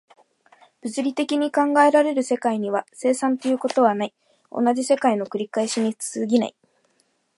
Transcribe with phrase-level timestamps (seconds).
[0.81, 4.13] 物理的に考えられる世界には、生産ということはない、
[4.51, 6.55] 同じ世界の繰り返しに過ぎない。